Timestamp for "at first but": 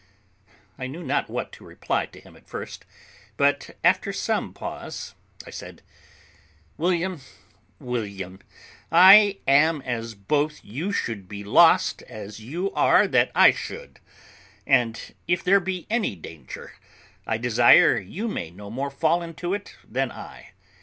2.35-3.77